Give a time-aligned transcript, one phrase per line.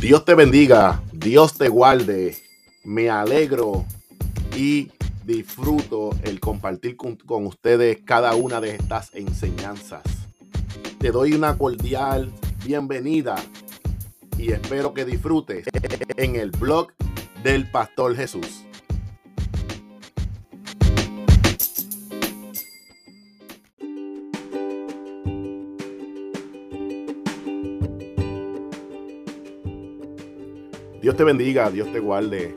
[0.00, 2.36] Dios te bendiga, Dios te guarde.
[2.84, 3.86] Me alegro
[4.54, 4.90] y
[5.24, 7.16] disfruto el compartir con,
[7.46, 10.02] ustedes cada una de estas enseñanzas.
[10.98, 12.30] Te doy una cordial
[12.64, 13.36] bienvenida
[14.36, 15.66] y espero que disfrutes
[16.16, 16.92] en el blog
[17.42, 18.65] del Pastor Jesús.
[31.06, 32.52] Dios te bendiga, Dios te guarde.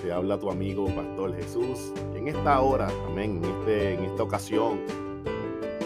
[0.00, 1.92] Te habla tu amigo Pastor Jesús.
[2.14, 4.78] En esta hora, amén, en, este, en esta ocasión,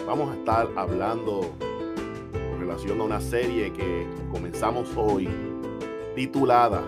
[0.05, 1.49] vamos a estar hablando
[2.31, 5.27] en relación a una serie que comenzamos hoy,
[6.13, 6.83] titulada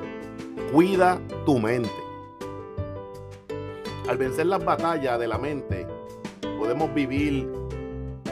[0.71, 1.89] Cuida tu mente.
[4.07, 5.87] Al vencer las batallas de la mente,
[6.59, 7.51] podemos vivir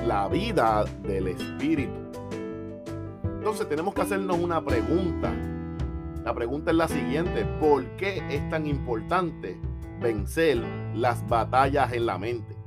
[0.05, 1.97] la vida del espíritu.
[3.23, 5.33] Entonces tenemos que hacernos una pregunta
[6.26, 9.62] la pregunta es la siguiente, ¿por qué es tan importante
[10.02, 10.58] vencer
[10.95, 12.58] las batallas en la mente?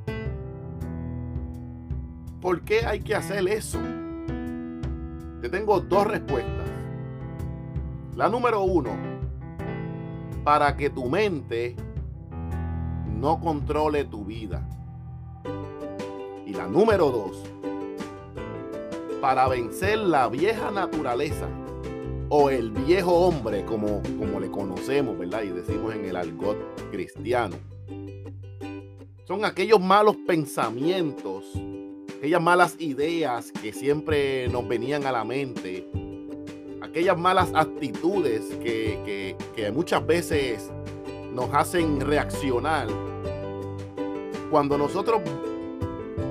[2.40, 3.80] ¿Por qué hay que hacer eso?
[5.40, 6.70] Te tengo dos respuestas.
[8.14, 8.90] La número uno,
[10.44, 11.74] para que tu mente
[13.12, 14.62] no controle tu vida.
[16.46, 17.42] Y la número dos,
[19.20, 21.48] para vencer la vieja naturaleza
[22.30, 25.42] o el viejo hombre, como, como le conocemos, ¿verdad?
[25.44, 26.58] Y decimos en el argot
[26.90, 27.56] cristiano.
[29.26, 31.44] Son aquellos malos pensamientos,
[32.18, 35.86] aquellas malas ideas que siempre nos venían a la mente,
[36.80, 39.36] aquellas malas actitudes que,
[39.74, 40.70] muchas veces
[41.34, 42.88] nos hacen reaccionar.
[44.50, 45.20] Cuando nosotros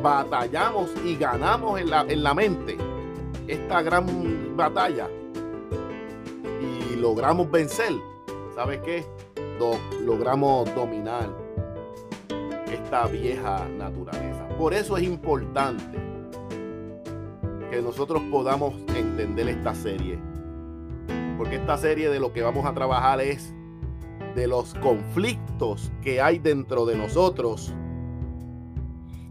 [0.02, 2.78] batallamos y ganamos en la, en la mente
[3.48, 5.08] esta gran batalla,
[6.98, 7.94] logramos vencer,
[8.56, 9.06] ¿sabes qué?
[10.06, 11.30] logramos dominar
[12.72, 14.48] esta vieja naturaleza.
[14.58, 15.98] Por eso es importante
[17.70, 20.20] que nosotros podamos entender esta serie.
[21.38, 23.54] Porque esta serie de lo que vamos a trabajar es
[24.36, 27.74] de los conflictos que hay dentro de nosotros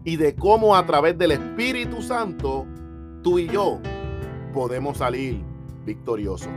[0.03, 2.65] y de cómo a través del Espíritu Santo
[3.23, 3.79] tú y yo
[4.53, 5.41] podemos salir
[5.85, 6.49] victoriosos.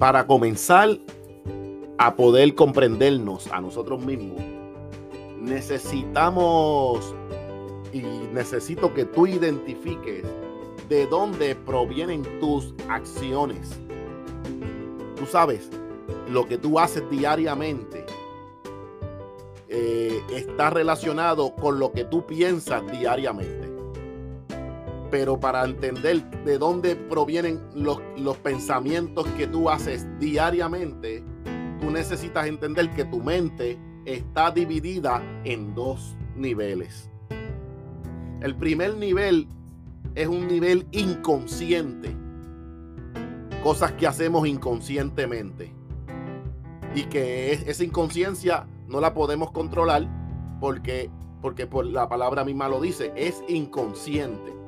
[0.00, 0.98] Para comenzar
[1.98, 4.40] a poder comprendernos a nosotros mismos,
[5.38, 7.14] necesitamos
[7.92, 8.00] y
[8.32, 10.24] necesito que tú identifiques
[10.88, 13.78] de dónde provienen tus acciones.
[15.16, 15.68] Tú sabes,
[16.30, 18.06] lo que tú haces diariamente
[19.68, 23.69] eh, está relacionado con lo que tú piensas diariamente
[25.10, 28.00] pero para entender de dónde provienen los,
[28.38, 31.24] pensamientos que tú haces diariamente,
[31.80, 37.10] tú necesitas entender que tu mente está dividida en dos niveles.
[38.40, 39.48] El primer nivel
[40.14, 42.14] es un nivel inconsciente,
[43.62, 45.74] cosas que hacemos inconscientemente
[46.94, 50.08] y que esa inconsciencia no la podemos controlar
[50.60, 51.10] porque
[51.40, 54.59] porque por la palabra misma lo dice, es inconsciente.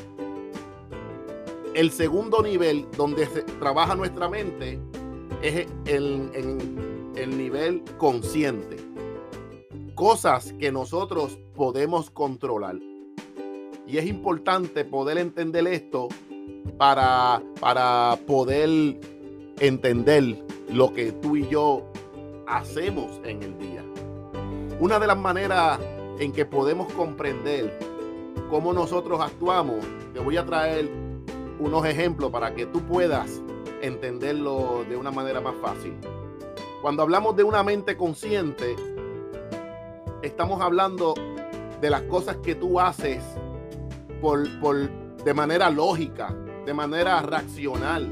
[1.75, 4.79] El segundo nivel donde se trabaja nuestra mente
[5.43, 6.31] es el,
[7.17, 8.77] el nivel consciente.
[9.95, 12.77] Cosas que nosotros podemos controlar.
[13.87, 16.09] Y es importante poder entender esto
[16.79, 18.99] para, para poder
[19.61, 21.85] entender lo que tú y yo
[22.47, 23.85] hacemos en el día.
[24.81, 25.79] Una de las maneras
[26.19, 27.79] en que podemos comprender
[28.51, 30.91] cómo nosotros actuamos, te voy a traer
[31.59, 33.43] unos ejemplos para que tú puedas
[33.81, 35.95] entenderlo de una manera más fácil.
[36.81, 38.77] Cuando hablamos de una mente consciente,
[40.23, 41.15] estamos hablando
[41.81, 43.23] de las cosas que tú haces
[44.21, 44.91] por, por,
[45.25, 46.35] de manera lógica,
[46.65, 48.09] de manera racional.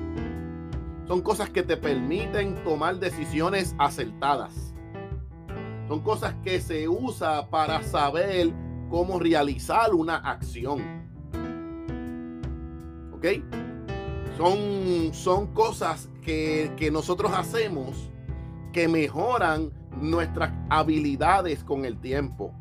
[1.07, 4.75] Son cosas que te permiten tomar decisiones acertadas.
[5.89, 8.53] Son cosas que se usa para saber
[8.89, 11.00] cómo realizar una acción.
[14.37, 18.11] Son, son cosas que, que nosotros hacemos
[18.73, 22.53] que mejoran nuestras habilidades con el tiempo.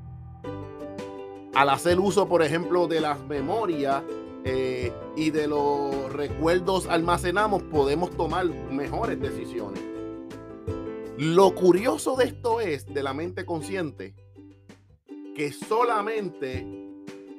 [1.54, 4.04] Al hacer uso, por ejemplo, de las memorias
[4.46, 9.82] eh, y de los recuerdos almacenamos, podemos tomar mejores decisiones.
[11.18, 14.16] Lo curioso de esto es, de la mente consciente,
[15.36, 16.66] que solamente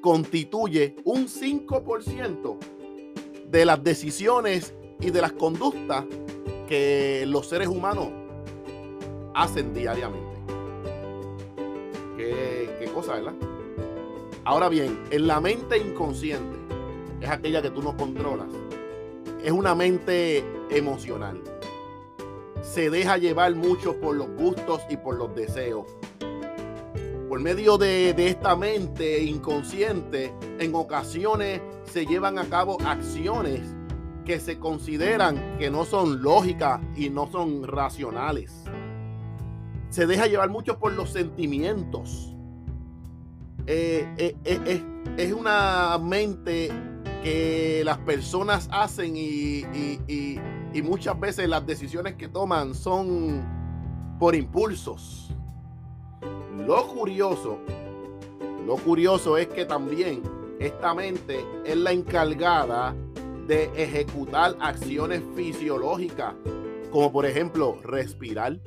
[0.02, 2.58] constituye un 5%
[3.50, 6.04] de las decisiones y de las conductas
[6.68, 8.08] que los seres humanos
[9.34, 10.30] hacen diariamente.
[12.16, 13.34] Qué, qué cosa, ¿verdad?
[14.44, 16.56] Ahora bien, en la mente inconsciente,
[17.20, 18.48] es aquella que tú no controlas,
[19.42, 21.40] es una mente emocional.
[22.62, 25.86] Se deja llevar mucho por los gustos y por los deseos.
[27.28, 31.60] Por medio de, de esta mente inconsciente, en ocasiones
[31.90, 33.60] se llevan a cabo acciones
[34.24, 38.64] que se consideran que no son lógicas y no son racionales.
[39.88, 42.34] Se deja llevar mucho por los sentimientos.
[43.66, 44.82] Eh, eh, eh,
[45.16, 46.70] es una mente
[47.24, 49.64] que las personas hacen y,
[50.72, 53.44] y muchas veces las decisiones que toman son
[54.18, 55.34] por impulsos.
[56.66, 57.58] Lo curioso,
[58.64, 60.22] lo curioso es que también
[60.60, 62.94] esta mente es la encargada
[63.46, 66.34] de ejecutar acciones fisiológicas,
[66.90, 68.60] como por ejemplo respirar.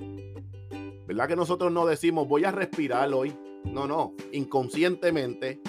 [1.08, 3.34] ¿Verdad que nosotros no decimos voy a respirar hoy?
[3.66, 5.62] No, no, inconscientemente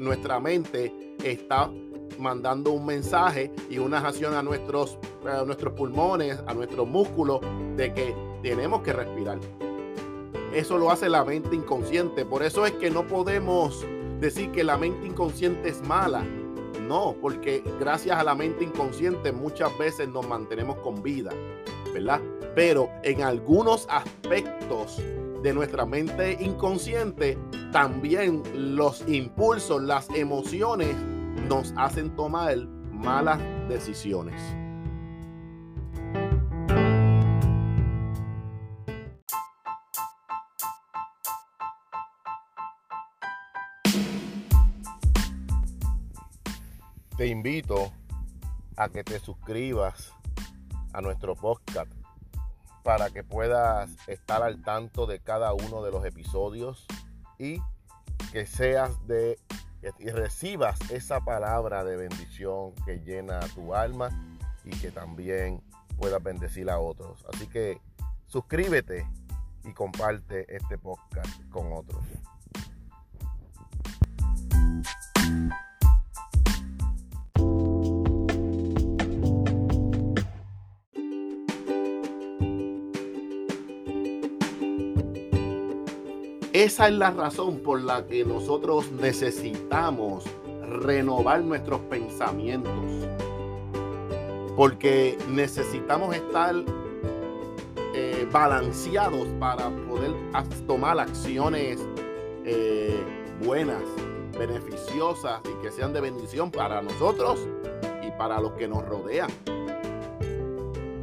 [0.00, 1.70] nuestra mente está
[2.18, 7.40] mandando un mensaje y una acción a nuestros, a nuestros pulmones, a nuestros músculos,
[7.76, 9.38] de que tenemos que respirar.
[10.52, 12.24] Eso lo hace la mente inconsciente.
[12.24, 13.86] Por eso es que no podemos
[14.20, 16.24] decir que la mente inconsciente es mala.
[16.86, 21.32] No, porque gracias a la mente inconsciente muchas veces nos mantenemos con vida,
[21.92, 22.20] ¿verdad?
[22.54, 25.02] Pero en algunos aspectos
[25.42, 27.38] de nuestra mente inconsciente,
[27.72, 28.42] también
[28.76, 30.96] los impulsos, las emociones
[31.48, 32.56] nos hacen tomar
[32.92, 34.40] malas decisiones.
[47.26, 47.92] Te invito
[48.76, 50.12] a que te suscribas
[50.92, 51.90] a nuestro podcast
[52.84, 56.86] para que puedas estar al tanto de cada uno de los episodios
[57.36, 57.60] y
[58.30, 59.40] que seas de
[59.98, 64.10] y recibas esa palabra de bendición que llena tu alma
[64.64, 65.60] y que también
[65.98, 67.26] puedas bendecir a otros.
[67.34, 67.80] Así que
[68.28, 69.04] suscríbete
[69.64, 72.04] y comparte este podcast con otros.
[86.56, 90.24] Esa es la razón por la que nosotros necesitamos
[90.80, 92.72] renovar nuestros pensamientos.
[94.56, 96.54] Porque necesitamos estar
[97.94, 100.12] eh, balanceados para poder
[100.66, 101.78] tomar acciones
[102.46, 103.04] eh,
[103.44, 103.82] buenas,
[104.38, 107.38] beneficiosas y que sean de bendición para nosotros
[108.02, 109.28] y para los que nos rodean.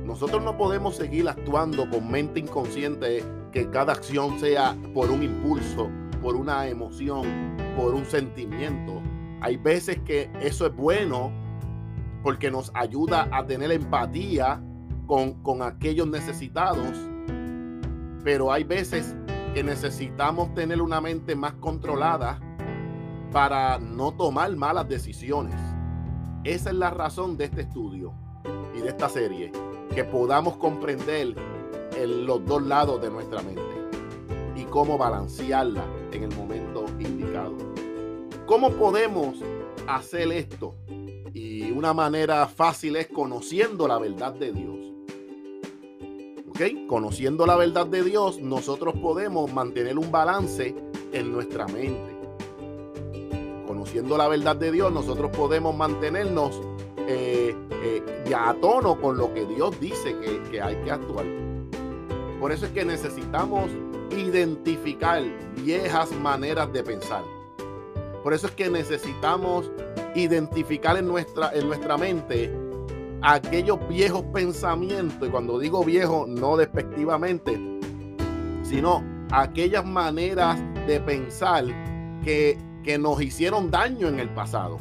[0.04, 3.24] Nosotros no podemos seguir actuando con mente inconsciente
[3.54, 5.88] que cada acción sea por un impulso,
[6.22, 9.02] por una emoción, por un sentimiento.
[9.42, 11.32] Hay veces que eso es bueno
[12.24, 14.62] porque nos ayuda a tener empatía
[15.06, 16.98] con, con aquellos necesitados,
[18.24, 19.16] pero hay veces
[19.54, 22.40] que necesitamos tener una mente más controlada
[23.32, 25.60] para no tomar malas decisiones.
[26.44, 28.14] Esa es la razón de este estudio
[28.76, 29.52] y de esta serie,
[29.94, 31.36] que podamos comprender
[31.96, 33.62] en los dos lados de nuestra mente
[34.56, 37.54] y cómo balancearla en el momento indicado.
[38.46, 39.38] ¿Cómo podemos
[39.88, 40.76] hacer esto?
[41.34, 44.80] Y una manera fácil es conociendo la verdad de Dios.
[46.50, 46.88] ¿Ok?
[46.88, 50.76] Conociendo la verdad de Dios, nosotros podemos mantener un balance
[51.12, 52.14] en nuestra mente.
[53.66, 56.62] Conociendo la verdad de Dios, nosotros podemos mantenernos
[57.08, 61.53] eh, eh, ya a tono con lo que Dios dice que, que hay que actuar.
[62.44, 63.72] Por eso es que necesitamos
[64.12, 65.24] identificar
[65.64, 67.24] viejas maneras de pensar.
[68.22, 69.72] Por eso es que necesitamos
[70.14, 72.54] identificar en nuestra, en nuestra mente
[73.22, 77.58] aquellos viejos pensamientos, y cuando digo viejo, no despectivamente,
[78.62, 81.64] sino aquellas maneras de pensar
[82.26, 84.80] que, que nos hicieron daño en el pasado,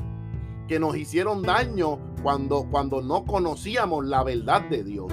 [0.66, 5.12] que nos hicieron daño cuando, cuando no conocíamos la verdad de Dios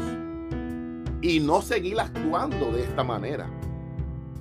[1.21, 3.49] y no seguir actuando de esta manera.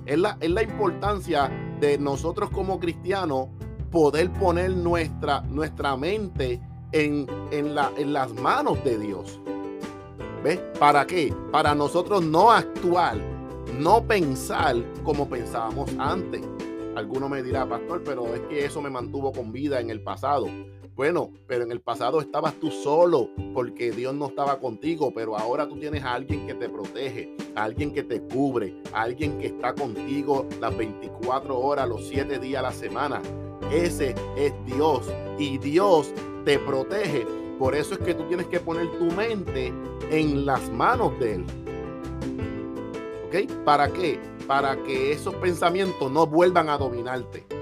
[0.05, 3.47] Es la, es la importancia de nosotros como cristianos
[3.91, 9.39] poder poner nuestra, nuestra mente en, en, la, en las manos de Dios.
[10.43, 10.59] ¿Ves?
[10.79, 11.33] ¿Para qué?
[11.51, 13.17] Para nosotros no actuar,
[13.77, 16.41] no pensar como pensábamos antes.
[16.95, 20.47] Alguno me dirá, pastor, pero es que eso me mantuvo con vida en el pasado.
[20.99, 25.65] Bueno, pero en el pasado estabas tú solo porque Dios no estaba contigo, pero ahora
[25.65, 30.45] tú tienes a alguien que te protege, alguien que te cubre, alguien que está contigo
[30.59, 33.21] las 24 horas, los 7 días a la semana.
[33.71, 36.13] Ese es Dios y Dios
[36.43, 37.25] te protege.
[37.57, 39.71] Por eso es que tú tienes que poner tu mente
[40.11, 41.45] en las manos de Él.
[43.25, 43.63] ¿Ok?
[43.63, 44.19] ¿Para qué?
[44.47, 47.58] Para que esos pensamientos no vuelvan a dominarte.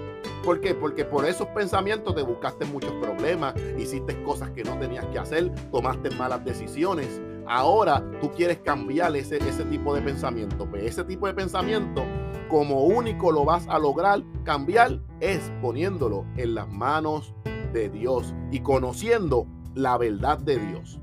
[0.47, 0.73] ¿Por qué?
[0.73, 5.53] Porque por esos pensamientos te buscaste muchos problemas, hiciste cosas que no tenías que hacer,
[5.71, 7.21] tomaste malas decisiones.
[7.45, 10.65] Ahora tú quieres cambiar ese, ese tipo de pensamiento.
[10.65, 12.05] Pues ese tipo de pensamiento,
[12.47, 17.33] como único lo vas a lograr cambiar, es poniéndolo en las manos
[17.73, 21.01] de Dios y conociendo la verdad de Dios.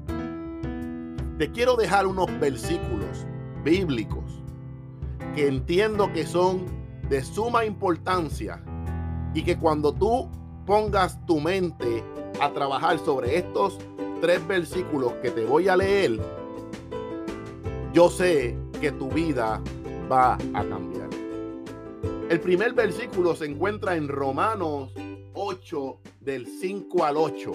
[1.36, 3.26] Te quiero dejar unos versículos
[3.62, 4.42] bíblicos
[5.34, 6.64] que entiendo que son
[7.10, 8.64] de suma importancia
[9.34, 10.28] y que cuando tú
[10.64, 12.02] pongas tu mente
[12.40, 13.78] a trabajar sobre estos
[14.20, 16.18] tres versículos que te voy a leer,
[17.92, 19.60] yo sé que tu vida
[20.10, 21.10] va a cambiar.
[22.30, 24.92] El primer versículo se encuentra en Romanos
[25.34, 27.52] 8 del 5 al 8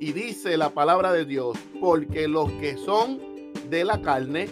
[0.00, 3.20] y dice la palabra de Dios, porque los que son
[3.70, 4.48] de la carne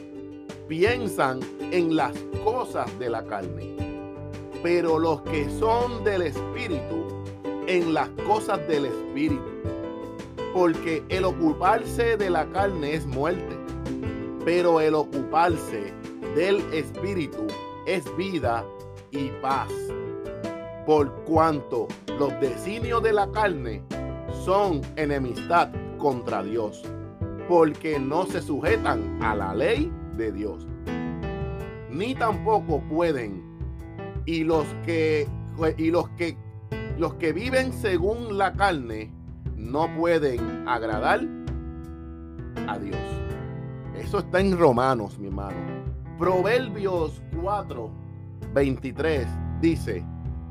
[0.69, 3.86] piensan en las cosas de la carne
[4.63, 7.07] pero los que son del Espíritu,
[7.67, 9.45] en las cosas del Espíritu.
[10.55, 13.57] Porque el ocuparse de la carne es muerte,
[14.45, 15.93] pero el ocuparse
[16.35, 17.47] del Espíritu
[17.87, 18.65] es vida
[19.11, 19.71] y paz.
[20.87, 23.83] Por cuanto los designios de la carne
[24.45, 26.83] son enemistad contra Dios,
[27.49, 30.67] porque no se sujetan a la ley de Dios,
[31.91, 33.46] ni tampoco pueden
[34.27, 35.27] y los que
[35.79, 36.37] y los que
[36.99, 39.13] los que viven según la carne
[39.57, 41.21] no pueden agradar
[42.67, 42.99] a Dios.
[43.95, 45.57] Eso está en Romanos, mi hermano.
[46.19, 47.91] Proverbios 4,
[48.55, 49.27] 23
[49.61, 50.05] dice,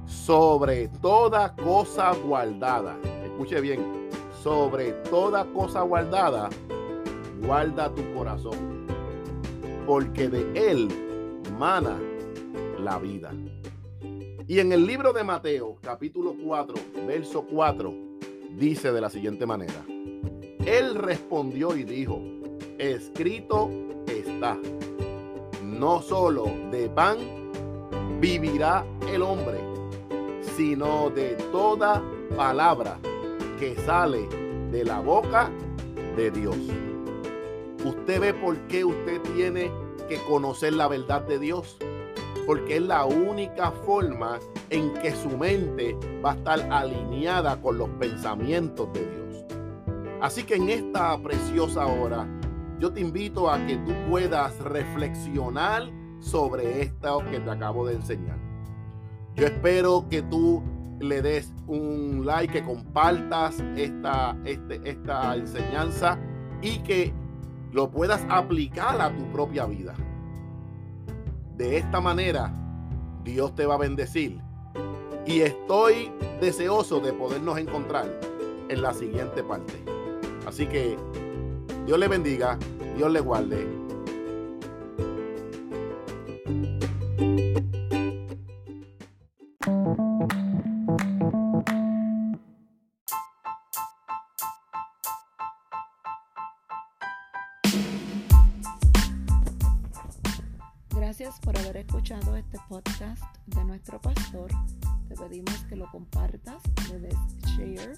[0.06, 4.10] sobre toda cosa guardada, escuche bien,
[4.44, 6.50] sobre toda cosa guardada,
[7.42, 8.86] guarda tu corazón,
[9.88, 10.88] porque de él
[11.58, 11.98] mana
[12.86, 13.34] la vida.
[14.48, 16.76] Y en el libro de Mateo, capítulo 4,
[17.08, 17.92] verso 4,
[18.52, 19.84] dice de la siguiente manera.
[20.66, 22.22] Él respondió y dijo,
[22.78, 23.72] escrito
[24.06, 24.60] está,
[25.64, 27.18] no solo de pan
[28.22, 29.60] vivirá el hombre,
[30.56, 32.04] sino de toda
[32.38, 33.00] palabra
[33.60, 34.28] que sale
[34.72, 35.50] de la boca
[36.16, 36.58] de Dios.
[37.84, 39.72] Usted ve por qué usted tiene
[40.08, 41.78] que conocer la verdad de Dios
[42.46, 44.40] porque es la única forma
[44.70, 49.46] en que su mente va a estar alineada con los pensamientos de Dios.
[50.22, 52.28] Así que en esta preciosa hora,
[52.80, 55.90] yo te invito a que tú puedas reflexionar
[56.20, 58.38] sobre esto que te acabo de enseñar.
[59.36, 60.64] Yo espero que tú
[61.00, 66.18] le des un like, que compartas esta, este, esta enseñanza
[66.62, 67.14] y que
[67.72, 69.94] lo puedas aplicar a tu propia vida.
[71.58, 72.54] De esta manera,
[73.24, 74.42] Dios te va a bendecir.
[75.26, 78.20] Y estoy deseoso de podernos encontrar
[78.68, 79.74] en la siguiente parte.
[80.46, 80.98] Así que
[81.86, 82.60] Dios le bendiga,
[82.98, 83.85] Dios le guarde
[101.18, 104.52] Gracias por haber escuchado este podcast de nuestro pastor.
[105.08, 107.16] Te pedimos que lo compartas, le des
[107.56, 107.98] share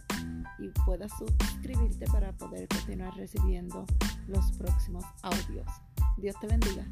[0.60, 3.88] y puedas suscribirte para poder continuar recibiendo
[4.28, 5.66] los próximos audios.
[6.18, 6.86] Dios te bendiga.